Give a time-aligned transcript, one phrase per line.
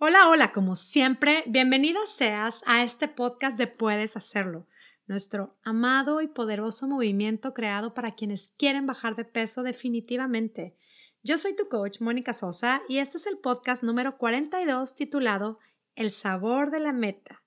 [0.00, 4.68] Hola, hola, como siempre, bienvenida seas a este podcast de Puedes Hacerlo,
[5.08, 10.76] nuestro amado y poderoso movimiento creado para quienes quieren bajar de peso definitivamente.
[11.24, 15.58] Yo soy tu coach, Mónica Sosa, y este es el podcast número 42 titulado
[15.96, 17.42] El sabor de la meta.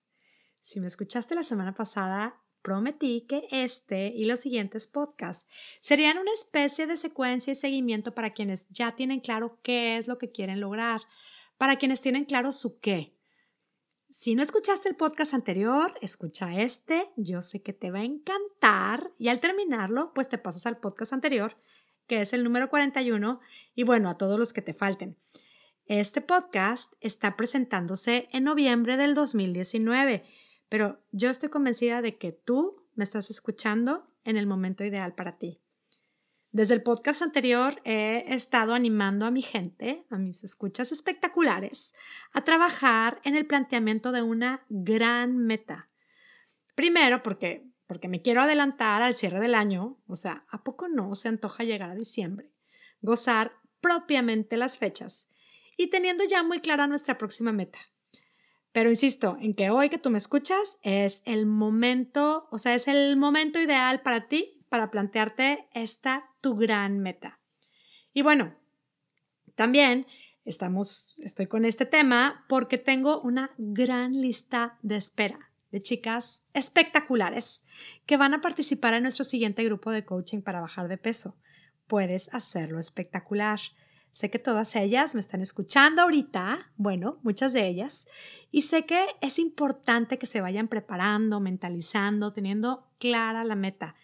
[0.61, 5.47] Si me escuchaste la semana pasada, prometí que este y los siguientes podcasts
[5.79, 10.17] serían una especie de secuencia y seguimiento para quienes ya tienen claro qué es lo
[10.17, 10.99] que quieren lograr
[11.61, 13.13] para quienes tienen claro su qué.
[14.09, 19.11] Si no escuchaste el podcast anterior, escucha este, yo sé que te va a encantar
[19.19, 21.55] y al terminarlo, pues te pasas al podcast anterior,
[22.07, 23.39] que es el número 41,
[23.75, 25.17] y bueno, a todos los que te falten.
[25.85, 30.23] Este podcast está presentándose en noviembre del 2019,
[30.67, 35.37] pero yo estoy convencida de que tú me estás escuchando en el momento ideal para
[35.37, 35.60] ti.
[36.53, 41.93] Desde el podcast anterior he estado animando a mi gente, a mis escuchas espectaculares,
[42.33, 45.89] a trabajar en el planteamiento de una gran meta.
[46.75, 51.15] Primero porque, porque me quiero adelantar al cierre del año, o sea, ¿a poco no
[51.15, 52.51] se antoja llegar a diciembre?
[52.99, 55.29] Gozar propiamente las fechas
[55.77, 57.79] y teniendo ya muy clara nuestra próxima meta.
[58.73, 62.89] Pero insisto en que hoy que tú me escuchas es el momento, o sea, es
[62.89, 67.39] el momento ideal para ti para plantearte esta tu gran meta.
[68.13, 68.55] Y bueno,
[69.55, 70.05] también
[70.43, 77.63] estamos, estoy con este tema porque tengo una gran lista de espera de chicas espectaculares
[78.05, 81.37] que van a participar en nuestro siguiente grupo de coaching para bajar de peso.
[81.87, 83.59] Puedes hacerlo espectacular.
[84.11, 88.07] Sé que todas ellas me están escuchando ahorita, bueno, muchas de ellas,
[88.51, 93.95] y sé que es importante que se vayan preparando, mentalizando, teniendo clara la meta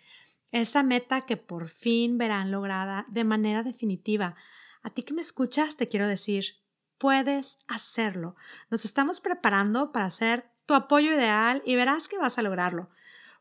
[0.52, 4.36] esa meta que por fin verán lograda de manera definitiva.
[4.82, 6.56] A ti que me escuchas, te quiero decir,
[6.98, 8.36] puedes hacerlo.
[8.70, 12.90] Nos estamos preparando para ser tu apoyo ideal y verás que vas a lograrlo.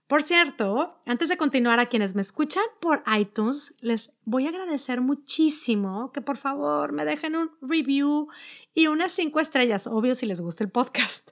[0.06, 5.00] Por cierto, antes de continuar a quienes me escuchan por iTunes, les voy a agradecer
[5.00, 8.28] muchísimo que por favor me dejen un review
[8.72, 11.30] y unas cinco estrellas, obvio si les gusta el podcast.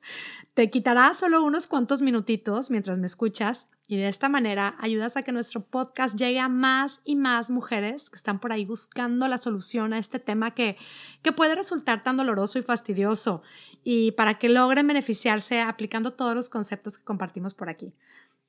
[0.54, 5.22] Te quitará solo unos cuantos minutitos mientras me escuchas y de esta manera ayudas a
[5.22, 9.38] que nuestro podcast llegue a más y más mujeres que están por ahí buscando la
[9.38, 10.76] solución a este tema que,
[11.22, 13.42] que puede resultar tan doloroso y fastidioso
[13.82, 17.94] y para que logren beneficiarse aplicando todos los conceptos que compartimos por aquí.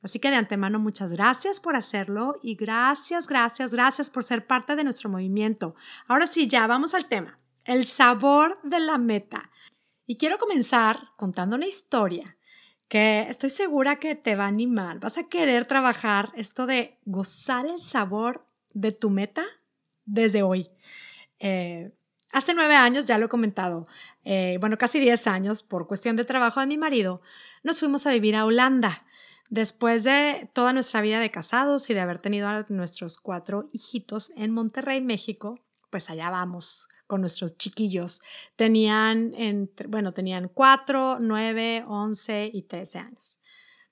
[0.01, 4.75] Así que de antemano muchas gracias por hacerlo y gracias, gracias, gracias por ser parte
[4.75, 5.75] de nuestro movimiento.
[6.07, 9.49] Ahora sí, ya vamos al tema, el sabor de la meta.
[10.05, 12.37] Y quiero comenzar contando una historia
[12.95, 14.99] estoy segura que te va a animar.
[14.99, 19.43] Vas a querer trabajar esto de gozar el sabor de tu meta
[20.05, 20.69] desde hoy.
[21.39, 21.91] Eh,
[22.31, 23.87] hace nueve años, ya lo he comentado,
[24.23, 27.21] eh, bueno, casi diez años, por cuestión de trabajo de mi marido,
[27.63, 29.05] nos fuimos a vivir a Holanda.
[29.49, 34.31] Después de toda nuestra vida de casados y de haber tenido a nuestros cuatro hijitos
[34.35, 35.59] en Monterrey, México,
[35.91, 38.21] pues allá vamos con nuestros chiquillos.
[38.55, 43.39] Tenían, entre, bueno, tenían cuatro, nueve, once y trece años.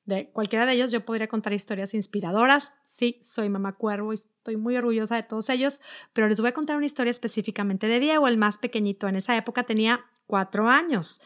[0.06, 2.74] De cualquiera de ellos yo podría contar historias inspiradoras.
[2.84, 5.82] Sí, soy mamá cuervo y estoy muy orgullosa de todos ellos,
[6.12, 9.08] pero les voy a contar una historia específicamente de Diego, el más pequeñito.
[9.08, 11.22] En esa época tenía cuatro años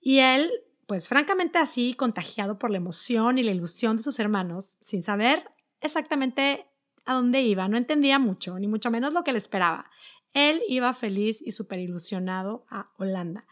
[0.00, 0.50] y él
[0.86, 5.44] pues francamente así, contagiado por la emoción y la ilusión de sus hermanos, sin saber
[5.80, 6.66] exactamente
[7.04, 9.90] a dónde iba, no entendía mucho, ni mucho menos lo que le esperaba.
[10.36, 13.46] Él iba feliz y súper ilusionado a Holanda.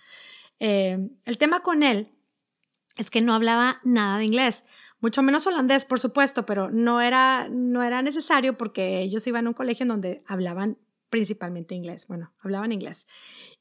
[0.61, 2.09] Eh, el tema con él
[2.97, 4.65] es que no hablaba nada de inglés,
[5.01, 9.51] mucho menos holandés, por supuesto, pero no era, no era necesario porque ellos iban a
[9.51, 10.79] un colegio en donde hablaban
[11.11, 12.07] principalmente inglés.
[12.07, 13.07] Bueno, hablaban inglés.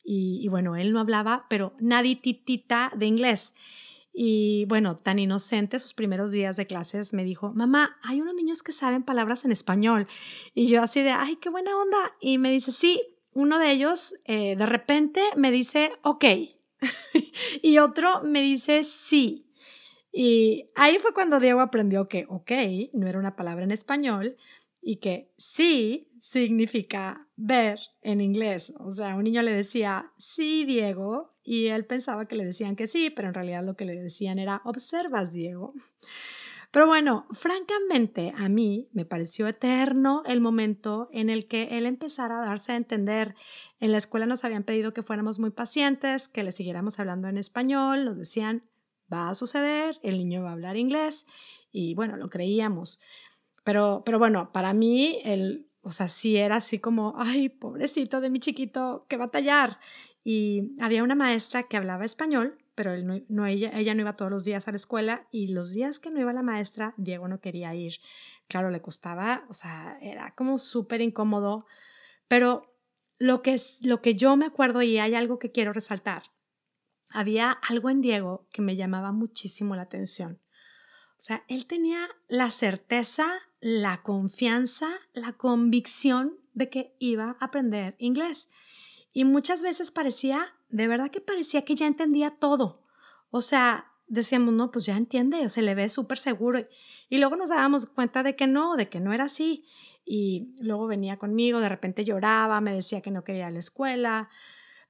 [0.05, 3.55] Y, bueno, él no hablaba, pero nadititita de inglés.
[4.13, 8.61] Y bueno, tan inocente, sus primeros días de clases me dijo, mamá, hay unos niños
[8.61, 10.07] que saben palabras en español.
[10.53, 12.15] Y yo así de, ay, qué buena onda.
[12.21, 13.01] Y me dice, sí,
[13.33, 16.25] uno de ellos eh, de repente me dice, ok.
[17.63, 19.47] y otro me dice, sí.
[20.11, 22.51] Y ahí fue cuando Diego aprendió que ok
[22.93, 24.37] no era una palabra en español,
[24.83, 28.73] y que sí significa ver en inglés.
[28.79, 32.87] O sea, un niño le decía, sí, Diego, y él pensaba que le decían que
[32.87, 35.73] sí, pero en realidad lo que le decían era, observas, Diego.
[36.71, 42.41] Pero bueno, francamente a mí me pareció eterno el momento en el que él empezara
[42.41, 43.35] a darse a entender.
[43.79, 47.37] En la escuela nos habían pedido que fuéramos muy pacientes, que le siguiéramos hablando en
[47.37, 48.63] español, nos decían,
[49.13, 51.27] va a suceder, el niño va a hablar inglés,
[51.71, 52.99] y bueno, lo creíamos.
[53.63, 58.31] Pero, pero bueno, para mí, el, o sea, sí era así como, ay, pobrecito de
[58.31, 59.79] mi chiquito, que batallar.
[60.23, 64.67] Y había una maestra que hablaba español, pero ella, ella no iba todos los días
[64.67, 67.95] a la escuela y los días que no iba la maestra, Diego no quería ir.
[68.47, 71.65] Claro, le costaba, o sea, era como súper incómodo,
[72.27, 72.73] pero
[73.17, 76.23] lo que, es, lo que yo me acuerdo y hay algo que quiero resaltar,
[77.11, 80.39] había algo en Diego que me llamaba muchísimo la atención.
[81.15, 83.27] O sea, él tenía la certeza,
[83.61, 88.49] la confianza, la convicción de que iba a aprender inglés.
[89.13, 92.81] Y muchas veces parecía, de verdad que parecía que ya entendía todo.
[93.29, 96.67] O sea, decíamos, no, pues ya entiende, se le ve súper seguro.
[97.09, 99.65] Y luego nos dábamos cuenta de que no, de que no era así.
[100.05, 104.29] Y luego venía conmigo, de repente lloraba, me decía que no quería a la escuela.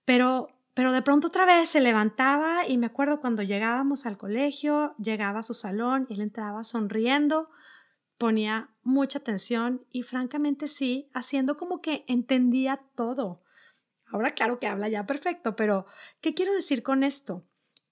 [0.06, 4.96] Pero, pero de pronto otra vez se levantaba y me acuerdo cuando llegábamos al colegio,
[4.98, 7.50] llegaba a su salón él entraba sonriendo,
[8.18, 13.43] ponía mucha atención y francamente sí, haciendo como que entendía todo.
[14.14, 15.88] Ahora claro que habla ya perfecto, pero
[16.22, 17.44] ¿qué quiero decir con esto?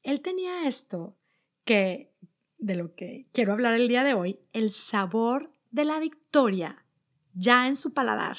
[0.03, 1.17] Él tenía esto
[1.65, 2.13] que,
[2.59, 6.85] de lo que quiero hablar el día de hoy, el sabor de la victoria
[7.33, 8.37] ya en su paladar.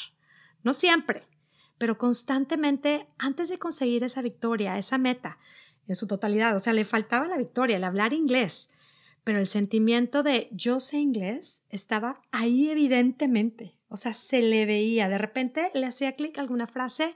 [0.63, 1.27] No siempre,
[1.77, 5.39] pero constantemente antes de conseguir esa victoria, esa meta,
[5.89, 6.55] en su totalidad.
[6.55, 8.71] O sea, le faltaba la victoria, el hablar inglés,
[9.25, 13.77] pero el sentimiento de yo sé inglés estaba ahí evidentemente.
[13.89, 15.09] O sea, se le veía.
[15.09, 17.15] De repente le hacía clic alguna frase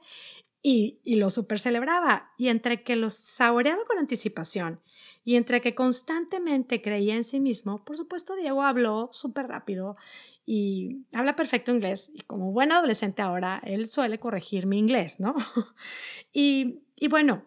[0.68, 2.32] y, lo super celebraba.
[2.36, 4.80] Y entre que lo saboreaba con anticipación
[5.24, 9.96] y entre que constantemente creía en sí mismo, por supuesto Diego habló súper rápido
[10.44, 12.10] y habla perfecto inglés.
[12.12, 15.36] Y como buen adolescente ahora, él suele corregir mi inglés, ¿no?
[16.32, 17.44] y, y bueno,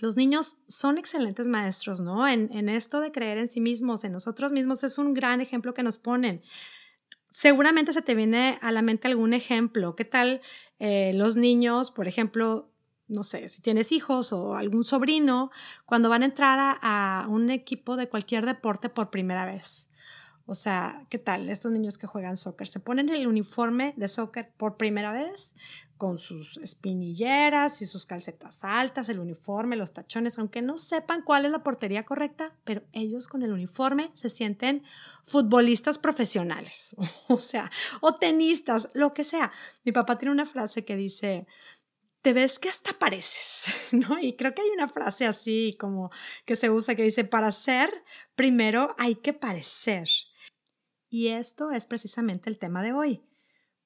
[0.00, 2.26] los niños son excelentes maestros, ¿no?
[2.26, 5.72] En, en, esto de creer en sí mismos, en nosotros mismos, es un gran ejemplo
[5.72, 6.42] que nos ponen.
[7.30, 9.94] Seguramente se te viene a la mente algún ejemplo.
[9.94, 10.40] ¿Qué tal
[10.78, 12.70] eh, los niños, por ejemplo,
[13.08, 15.50] no sé, si tienes hijos o algún sobrino,
[15.84, 19.88] cuando van a entrar a, un equipo de cualquier deporte por primera vez.
[20.46, 21.48] O sea, ¿qué tal?
[21.48, 25.54] Estos niños que juegan soccer, se ponen el uniforme de soccer por primera vez
[25.96, 31.44] con sus espinilleras y sus calcetas altas, el uniforme, los tachones, aunque no sepan cuál
[31.44, 34.82] es la portería correcta, pero ellos con el uniforme se sienten
[35.22, 36.96] futbolistas profesionales,
[37.28, 37.70] o sea,
[38.00, 39.52] o tenistas, lo que sea.
[39.84, 41.46] Mi papá tiene una frase que dice,
[42.22, 44.18] te ves que hasta pareces, ¿no?
[44.18, 46.10] Y creo que hay una frase así como
[46.44, 48.02] que se usa que dice, para ser,
[48.34, 50.08] primero hay que parecer.
[51.08, 53.22] Y esto es precisamente el tema de hoy.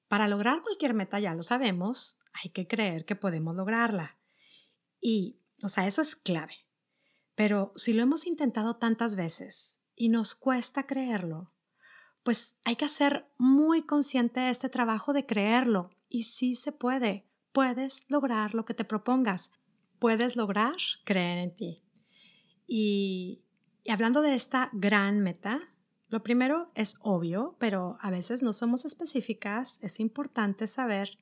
[0.08, 4.18] Para lograr cualquier meta, ya lo sabemos, hay que creer que podemos lograrla.
[5.00, 6.54] Y, o sea, eso es clave.
[7.34, 11.52] Pero si lo hemos intentado tantas veces y nos cuesta creerlo,
[12.22, 15.90] pues hay que ser muy consciente de este trabajo de creerlo.
[16.08, 17.28] Y sí se puede.
[17.52, 19.52] Puedes lograr lo que te propongas.
[19.98, 21.82] Puedes lograr creer en ti.
[22.66, 23.44] Y,
[23.84, 25.60] y hablando de esta gran meta,
[26.08, 29.78] lo primero es obvio, pero a veces no somos específicas.
[29.82, 31.18] Es importante saber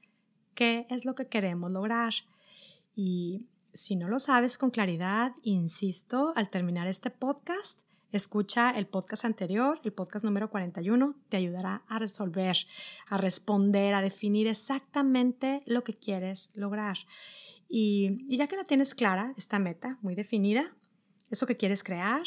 [0.55, 2.15] qué es lo que queremos lograr.
[2.95, 7.81] Y si no lo sabes con claridad, insisto, al terminar este podcast,
[8.13, 12.57] escucha el podcast anterior, el podcast número 41, te ayudará a resolver,
[13.09, 16.97] a responder, a definir exactamente lo que quieres lograr.
[17.69, 20.73] Y, ya que la tienes clara, esta meta muy definida,
[21.31, 22.23] eso que quieres crear,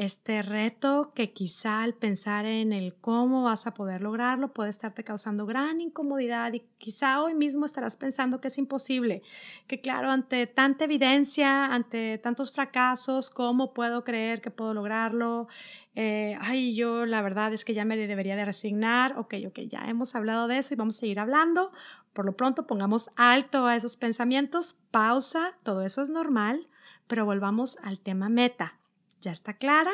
[0.00, 5.04] este reto que quizá al pensar en el cómo vas a poder lograrlo puede estarte
[5.04, 9.20] causando gran incomodidad y quizá hoy mismo estarás pensando que es imposible,
[9.66, 15.48] que claro, ante tanta evidencia, ante tantos fracasos, ¿cómo puedo creer que puedo lograrlo?
[15.94, 19.82] Eh, ay, yo la verdad es que ya me debería de resignar, ok, ok, ya
[19.86, 21.72] hemos hablado de eso y vamos a seguir hablando.
[22.14, 26.68] Por lo pronto pongamos alto a esos pensamientos, pausa, todo eso es normal,
[27.06, 28.79] pero volvamos al tema meta
[29.20, 29.92] ¿Ya está clara?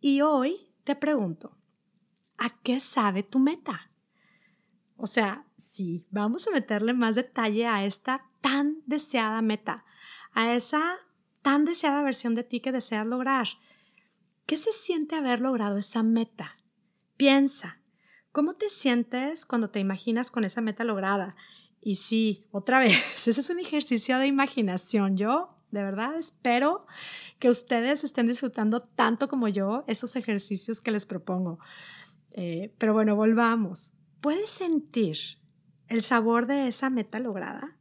[0.00, 1.56] Y hoy te pregunto,
[2.36, 3.90] ¿a qué sabe tu meta?
[4.96, 9.84] O sea, sí, vamos a meterle más detalle a esta tan deseada meta,
[10.32, 10.98] a esa
[11.42, 13.46] tan deseada versión de ti que deseas lograr.
[14.46, 16.56] ¿Qué se siente haber logrado esa meta?
[17.16, 17.80] Piensa,
[18.32, 21.36] ¿cómo te sientes cuando te imaginas con esa meta lograda?
[21.80, 25.16] Y sí, otra vez, ese es un ejercicio de imaginación.
[25.16, 26.86] Yo de verdad espero
[27.38, 31.58] que ustedes estén disfrutando tanto como yo esos ejercicios que les propongo.
[32.30, 33.92] Eh, pero bueno, volvamos.
[34.20, 35.16] ¿Puedes sentir
[35.88, 37.76] el sabor de esa meta lograda?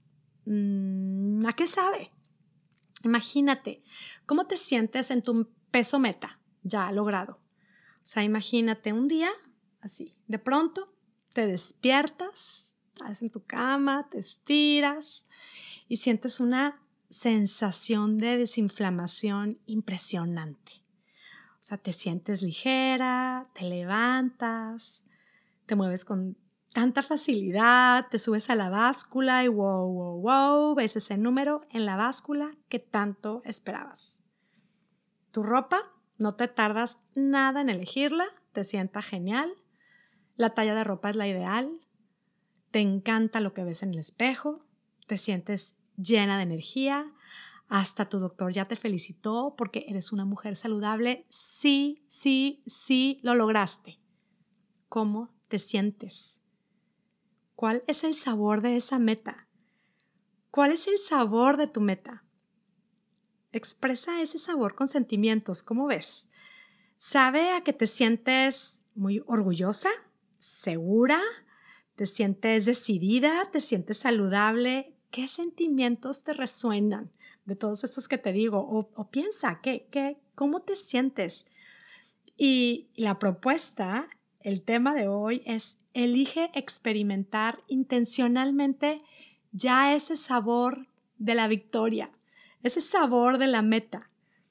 [0.45, 2.11] Mm, ¿A qué sabe?
[3.03, 3.83] Imagínate,
[4.25, 7.39] ¿cómo te sientes en tu peso meta ya logrado?
[7.97, 9.29] O sea, imagínate un día
[9.81, 10.95] así, de pronto
[11.33, 15.27] te despiertas, estás en tu cama, te estiras
[15.87, 20.83] y sientes una sensación de desinflamación impresionante.
[21.59, 25.03] O sea, te sientes ligera, te levantas,
[25.65, 26.37] te mueves con
[26.73, 31.85] tanta facilidad, te subes a la báscula y wow, wow, wow, ves ese número en
[31.85, 34.19] la báscula que tanto esperabas.
[35.31, 35.79] Tu ropa,
[36.17, 39.53] no te tardas nada en elegirla, te sienta genial,
[40.35, 41.79] la talla de ropa es la ideal,
[42.71, 44.65] te encanta lo que ves en el espejo,
[45.07, 47.11] te sientes llena de energía,
[47.67, 51.25] hasta tu doctor ya te felicitó porque eres una mujer saludable.
[51.29, 53.99] Sí, sí, sí, lo lograste.
[54.89, 56.39] ¿Cómo te sientes?
[57.55, 59.47] ¿Cuál es el sabor de esa meta?
[60.51, 62.23] ¿Cuál es el sabor de tu meta?
[63.51, 66.29] Expresa ese sabor con sentimientos, ¿cómo ves?
[66.97, 69.89] ¿Sabe a que te sientes muy orgullosa,
[70.39, 71.21] segura,
[71.95, 74.94] te sientes decidida, te sientes saludable?
[75.15, 77.09] ¿Qué sentimientos te resuenan
[77.45, 78.57] de todos estos que te digo?
[78.59, 81.45] O, piensa, ¿qué, qué, ¿cómo te sientes?
[82.35, 84.09] Y la propuesta,
[84.41, 88.97] el tema de hoy es elige experimentar intencionalmente
[89.53, 92.11] ya ese sabor de la victoria,
[92.61, 94.09] ese sabor de la meta.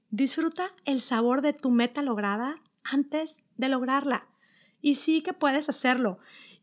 [0.09, 4.29] Disfruta el sabor de tu meta lograda antes de lograrla.
[4.81, 6.21] Y sí que puedes hacerlo.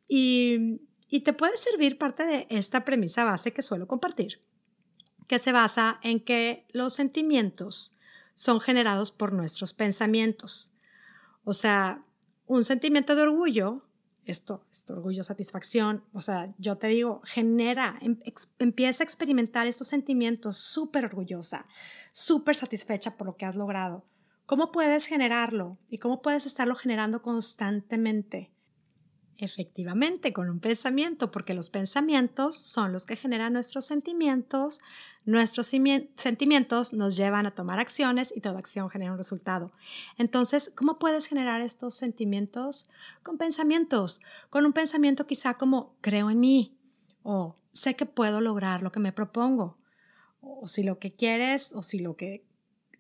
[0.08, 0.80] Y,
[1.12, 4.42] y te puede servir parte de esta premisa base que suelo compartir,
[5.28, 7.98] que se basa en que los sentimientos
[8.34, 10.74] son generados por nuestros pensamientos.
[11.44, 12.06] O sea,
[12.48, 13.84] un sentimiento de orgullo,
[14.24, 18.18] esto, esto orgullo, satisfacción, o sea, yo te digo, genera, em,
[18.60, 21.66] empieza a experimentar estos sentimientos súper orgullosa,
[22.14, 24.06] súper satisfecha por lo que has logrado.
[24.46, 25.78] ¿Cómo puedes generarlo?
[25.90, 28.52] ¿Y cómo puedes estarlo generando constantemente?
[29.42, 34.82] Efectivamente, con un pensamiento, porque los pensamientos son los que generan nuestros sentimientos,
[35.26, 39.74] nuestros sentimientos nos llevan a tomar acciones y toda acción genera un resultado.
[40.20, 42.88] Entonces, ¿cómo puedes generar estos sentimientos?
[43.24, 44.22] Con pensamientos,
[44.52, 46.78] con un pensamiento quizá como creo en mí
[47.24, 49.80] o sé que puedo lograr lo que me propongo,
[50.40, 52.46] o si lo que quieres o si lo que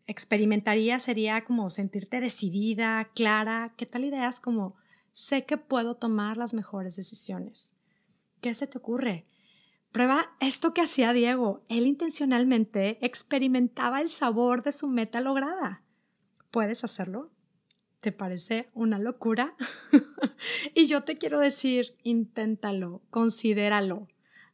[0.08, 4.81] experimentaría sería como sentirte decidida, clara, ¿qué tal ideas como
[5.12, 7.74] sé que puedo tomar las mejores decisiones?
[8.42, 9.26] ¿Qué se te ocurre?
[9.92, 11.64] Prueba esto que hacía Diego.
[11.68, 15.84] Él intencionalmente experimentaba el sabor de su meta lograda.
[16.50, 17.30] ¿Puedes hacerlo?
[18.00, 19.56] ¿Te parece una locura?
[20.74, 24.08] y yo te quiero decir, inténtalo, considéralo.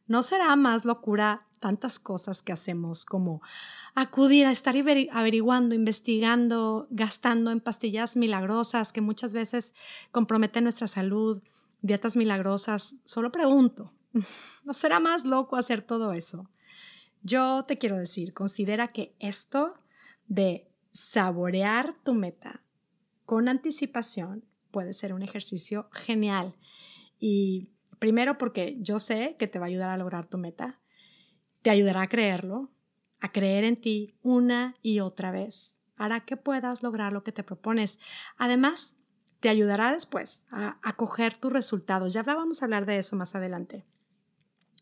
[0.06, 3.42] No será más locura tantas cosas que hacemos como
[3.94, 4.74] acudir a estar
[5.12, 9.74] averiguando, investigando, gastando en pastillas milagrosas que muchas veces
[10.10, 11.42] comprometen nuestra salud,
[11.82, 12.96] dietas milagrosas.
[13.04, 13.92] Solo pregunto,
[14.64, 16.50] ¿no será más loco hacer todo eso?
[17.22, 19.74] Yo te quiero decir, considera que esto
[20.26, 22.62] de saborear tu meta
[23.24, 26.56] con anticipación puede ser un ejercicio genial.
[27.18, 30.80] Y primero porque yo sé que te va a ayudar a lograr tu meta,
[31.62, 32.70] te ayudará a creerlo,
[33.20, 35.76] a creer en ti una y otra vez.
[35.96, 37.98] Hará que puedas lograr lo que te propones.
[38.36, 38.94] Además,
[39.40, 42.12] te ayudará después a, a coger tus resultados.
[42.12, 43.84] Ya vamos a hablar de eso más adelante.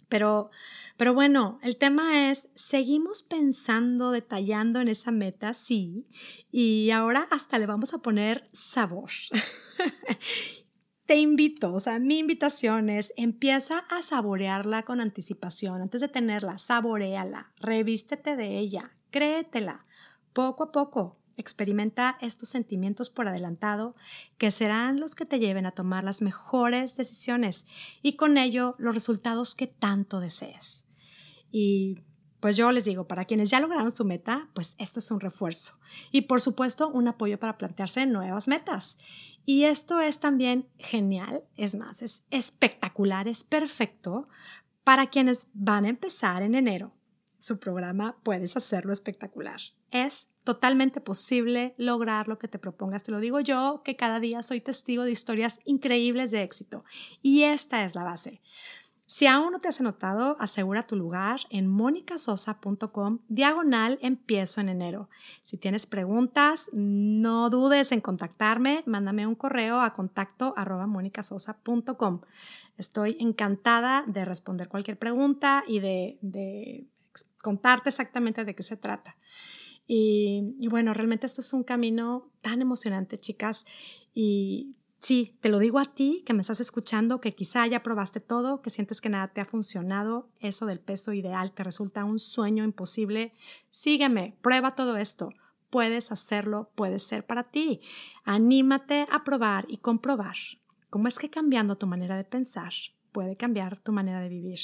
[0.08, 0.50] Pero,
[0.96, 6.06] pero bueno, el tema es, seguimos pensando, detallando en esa meta, sí,
[6.52, 9.10] y ahora hasta le vamos a poner sabor.
[11.06, 16.58] te invito, o sea, mi invitación es empieza a saborearla con anticipación, antes de tenerla,
[16.58, 19.86] saboreala, revístete de ella, créetela,
[20.32, 21.16] poco a poco.
[21.38, 23.94] Experimenta estos sentimientos por adelantado
[24.38, 27.66] que serán los que te lleven a tomar las mejores decisiones
[28.02, 30.86] y con ello los resultados que tanto desees.
[31.52, 32.00] Y
[32.46, 35.80] pues yo les digo, para quienes ya lograron su meta, pues esto es un refuerzo
[36.12, 38.96] y por supuesto un apoyo para plantearse nuevas metas.
[39.44, 44.28] Y esto es también genial, es más, es espectacular, es perfecto
[44.84, 46.92] para quienes van a empezar en enero.
[47.36, 49.58] Su programa Puedes hacerlo espectacular.
[49.90, 53.02] Es totalmente posible lograr lo que te propongas.
[53.02, 56.84] Te lo digo yo, que cada día soy testigo de historias increíbles de éxito.
[57.22, 58.40] Y esta es la base.
[59.06, 65.08] Si aún no te has anotado, asegura tu lugar en monicasosa.com diagonal empiezo en enero.
[65.44, 72.22] Si tienes preguntas, no dudes en contactarme, mándame un correo a contacto arroba monicasosa.com.
[72.78, 76.84] Estoy encantada de responder cualquier pregunta y de,
[77.40, 79.16] contarte exactamente de qué se trata.
[79.86, 83.66] Y, y bueno, realmente esto es un camino tan emocionante, chicas,
[84.12, 88.20] y Sí, te lo digo a ti que me estás escuchando, que quizá ya probaste
[88.20, 92.18] todo, que sientes que nada te ha funcionado, eso del peso ideal te resulta un
[92.18, 93.32] sueño imposible.
[93.70, 95.32] Sígueme, prueba todo esto.
[95.70, 97.80] Puedes hacerlo, puede ser para ti.
[98.24, 100.36] Anímate a probar y comprobar
[100.90, 102.72] cómo es que cambiando tu manera de pensar
[103.12, 104.60] puede cambiar tu manera de vivir.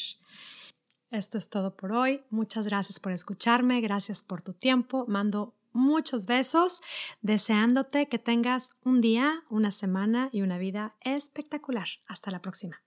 [1.11, 2.23] Esto es todo por hoy.
[2.31, 5.05] Muchas gracias por escucharme, gracias por tu tiempo.
[5.09, 6.81] Mando muchos besos,
[7.21, 11.89] deseándote que tengas un día, una semana y una vida espectacular.
[12.07, 12.83] Hasta la próxima.